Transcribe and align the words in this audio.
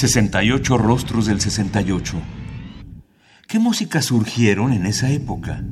68 0.00 0.78
rostros 0.78 1.26
del 1.26 1.42
68. 1.42 2.16
¿Qué 3.46 3.58
músicas 3.58 4.06
surgieron 4.06 4.72
en 4.72 4.86
esa 4.86 5.10
época? 5.10 5.62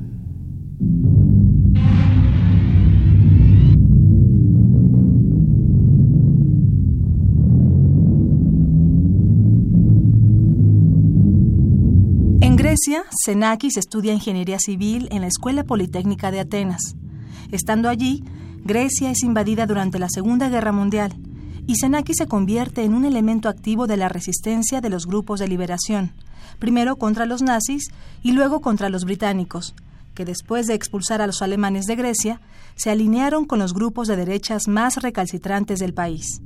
En 12.41 12.55
Grecia, 12.55 13.05
Xenakis 13.25 13.77
estudia 13.77 14.13
ingeniería 14.13 14.59
civil 14.59 15.07
en 15.09 15.21
la 15.21 15.27
Escuela 15.27 15.63
Politécnica 15.63 16.29
de 16.29 16.41
Atenas. 16.41 16.95
Estando 17.51 17.89
allí, 17.89 18.23
Grecia 18.63 19.09
es 19.09 19.23
invadida 19.23 19.65
durante 19.65 19.97
la 19.97 20.07
Segunda 20.07 20.49
Guerra 20.49 20.71
Mundial 20.71 21.19
y 21.69 21.75
Senaki 21.75 22.15
se 22.15 22.25
convierte 22.25 22.83
en 22.83 22.95
un 22.95 23.05
elemento 23.05 23.47
activo 23.47 23.85
de 23.85 23.95
la 23.95 24.09
resistencia 24.09 24.81
de 24.81 24.89
los 24.89 25.05
grupos 25.05 25.39
de 25.39 25.47
liberación, 25.47 26.13
primero 26.57 26.95
contra 26.95 27.27
los 27.27 27.43
nazis 27.43 27.91
y 28.23 28.31
luego 28.31 28.59
contra 28.59 28.89
los 28.89 29.05
británicos, 29.05 29.75
que 30.15 30.25
después 30.25 30.65
de 30.65 30.73
expulsar 30.73 31.21
a 31.21 31.27
los 31.27 31.43
alemanes 31.43 31.85
de 31.85 31.95
Grecia, 31.95 32.41
se 32.75 32.89
alinearon 32.89 33.45
con 33.45 33.59
los 33.59 33.75
grupos 33.75 34.07
de 34.07 34.15
derechas 34.15 34.67
más 34.67 34.95
recalcitrantes 34.95 35.77
del 35.77 35.93
país. 35.93 36.41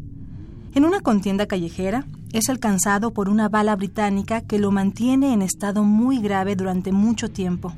En 0.75 0.83
una 0.83 0.99
contienda 0.99 1.45
callejera, 1.45 2.05
es 2.33 2.49
alcanzado 2.49 3.11
por 3.11 3.29
una 3.29 3.47
bala 3.47 3.77
británica 3.77 4.41
que 4.41 4.59
lo 4.59 4.71
mantiene 4.71 5.31
en 5.31 5.41
estado 5.41 5.85
muy 5.85 6.19
grave 6.19 6.57
durante 6.57 6.91
mucho 6.91 7.31
tiempo, 7.31 7.73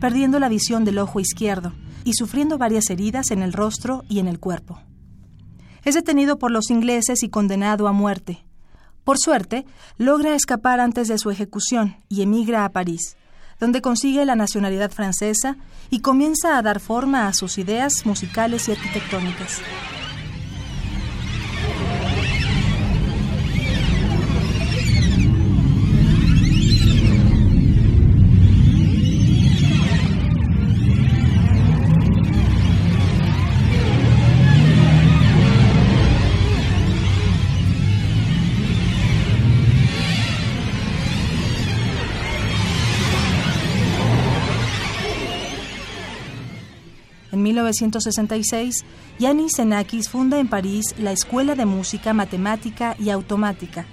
perdiendo 0.00 0.40
la 0.40 0.48
visión 0.48 0.84
del 0.84 0.98
ojo 0.98 1.20
izquierdo 1.20 1.72
y 2.02 2.14
sufriendo 2.14 2.58
varias 2.58 2.90
heridas 2.90 3.30
en 3.30 3.42
el 3.42 3.52
rostro 3.52 4.02
y 4.08 4.18
en 4.18 4.26
el 4.26 4.40
cuerpo. 4.40 4.80
Es 5.84 5.94
detenido 5.94 6.38
por 6.38 6.50
los 6.50 6.70
ingleses 6.70 7.22
y 7.22 7.28
condenado 7.28 7.88
a 7.88 7.92
muerte. 7.92 8.44
Por 9.04 9.18
suerte, 9.18 9.64
logra 9.96 10.34
escapar 10.34 10.80
antes 10.80 11.08
de 11.08 11.18
su 11.18 11.30
ejecución 11.30 11.96
y 12.08 12.22
emigra 12.22 12.64
a 12.64 12.68
París, 12.70 13.16
donde 13.58 13.82
consigue 13.82 14.24
la 14.24 14.36
nacionalidad 14.36 14.90
francesa 14.90 15.56
y 15.90 16.00
comienza 16.00 16.56
a 16.56 16.62
dar 16.62 16.80
forma 16.80 17.26
a 17.26 17.34
sus 17.34 17.58
ideas 17.58 18.04
musicales 18.04 18.68
y 18.68 18.72
arquitectónicas. 18.72 19.60
En 47.40 47.44
1966, 47.44 48.84
Yanis 49.18 49.52
Xenakis 49.56 50.10
funda 50.10 50.38
en 50.38 50.48
París 50.48 50.94
la 50.98 51.12
Escuela 51.12 51.54
de 51.54 51.64
Música 51.64 52.12
Matemática 52.12 52.96
y 52.98 53.08
Automática. 53.08 53.86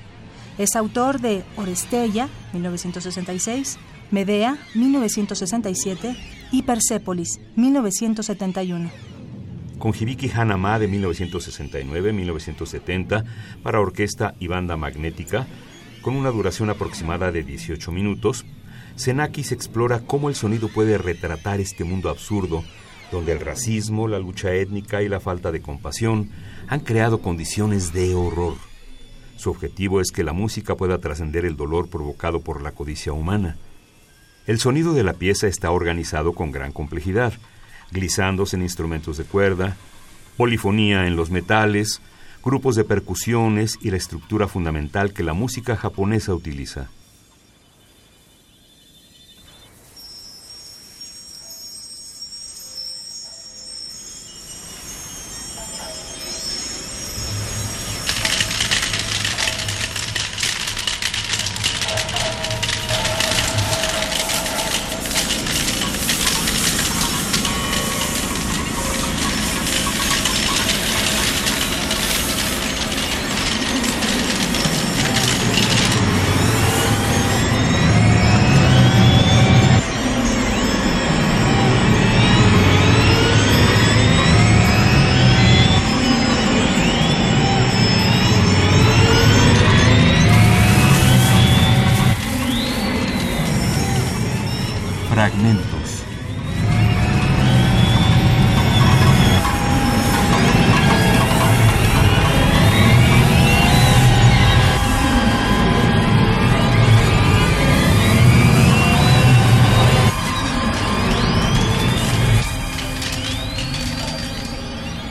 Es 0.58 0.76
autor 0.76 1.22
de 1.22 1.46
Orestella, 1.56 2.28
1966, 2.52 3.78
Medea, 4.12 4.58
1967 4.76 6.18
y 6.52 6.64
Persépolis, 6.64 7.40
1971. 7.56 8.92
Con 9.80 9.94
Hibiki 9.98 10.30
Hanama 10.30 10.78
de 10.78 10.90
1969-1970 10.90 13.24
para 13.64 13.80
orquesta 13.80 14.36
y 14.42 14.48
banda 14.48 14.76
magnética, 14.76 15.48
con 16.02 16.18
una 16.18 16.32
duración 16.32 16.70
aproximada 16.70 17.32
de 17.32 17.44
18 17.44 17.94
minutos, 17.94 18.46
Xenakis 18.98 19.54
explora 19.54 20.02
cómo 20.02 20.28
el 20.28 20.36
sonido 20.36 20.68
puede 20.68 20.98
retratar 20.98 21.62
este 21.62 21.86
mundo 21.86 22.10
absurdo 22.10 22.66
donde 23.12 23.32
el 23.32 23.40
racismo, 23.40 24.08
la 24.08 24.20
lucha 24.20 24.54
étnica 24.54 25.02
y 25.02 25.10
la 25.10 25.20
falta 25.20 25.52
de 25.52 25.62
compasión 25.62 26.30
han 26.68 26.82
creado 26.82 27.20
condiciones 27.20 27.94
de 27.94 28.14
horror. 28.16 28.56
Su 29.38 29.52
objetivo 29.52 30.02
es 30.02 30.12
que 30.12 30.24
la 30.24 30.34
música 30.34 30.76
pueda 30.76 30.98
trascender 30.98 31.46
el 31.46 31.56
dolor 31.56 31.90
provocado 31.90 32.42
por 32.42 32.62
la 32.62 32.72
codicia 32.72 33.14
humana. 33.14 33.56
El 34.48 34.60
sonido 34.60 34.94
de 34.94 35.04
la 35.04 35.14
pieza 35.14 35.48
está 35.48 35.72
organizado 35.72 36.34
con 36.34 36.52
gran 36.52 36.72
complejidad, 36.72 37.34
glisandos 37.92 38.54
en 38.54 38.62
instrumentos 38.62 39.18
de 39.18 39.26
cuerda, 39.26 39.78
polifonía 40.38 41.08
en 41.08 41.16
los 41.16 41.30
metales, 41.30 42.02
grupos 42.44 42.76
de 42.76 42.84
percusiones 42.84 43.78
y 43.82 43.92
la 43.92 43.98
estructura 43.98 44.48
fundamental 44.48 45.14
que 45.14 45.24
la 45.24 45.34
música 45.34 45.76
japonesa 45.76 46.34
utiliza. 46.34 46.90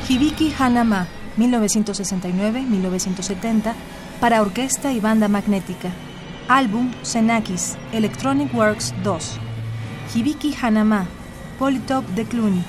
Hibiki 0.08 0.52
Hanama, 0.58 1.06
1969-1970, 1.36 3.74
para 4.20 4.40
orquesta 4.40 4.92
y 4.92 5.00
banda 5.00 5.28
magnética. 5.28 5.90
Álbum 6.48 6.92
Xenakis, 7.02 7.76
Electronic 7.92 8.54
Works 8.54 8.94
2. 9.02 9.45
Hibiki 10.14 10.54
Hanama, 10.54 11.06
Polytop 11.58 12.06
de 12.14 12.24
Cluny, 12.24 12.62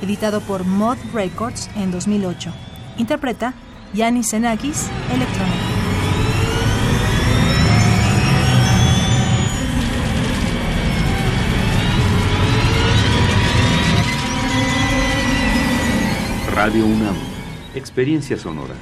editado 0.00 0.40
por 0.40 0.64
Mod 0.64 0.96
Records 1.12 1.70
en 1.76 1.90
2008. 1.90 2.52
Interpreta 2.98 3.54
Yannis 3.92 4.30
Xenakis, 4.30 4.88
electrónica. 5.12 5.72
Radio 16.54 16.86
UNAM. 16.86 17.16
Experiencia 17.74 18.36
sonora. 18.36 18.74